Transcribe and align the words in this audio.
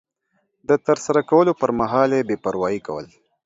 د 0.67 0.71
ترسره 0.85 1.21
کولو 1.29 1.51
پر 1.61 1.69
مهال 1.79 2.11
بې 2.27 2.37
پروایي 2.43 2.79
کول 2.87 3.05